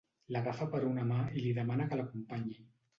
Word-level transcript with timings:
L'agafa 0.35 0.67
per 0.71 0.79
una 0.87 1.05
mà 1.13 1.19
i 1.37 1.45
li 1.47 1.55
demana 1.61 1.89
que 1.93 2.03
l'acompanyi. 2.05 2.63